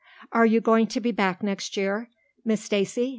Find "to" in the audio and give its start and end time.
0.87-0.99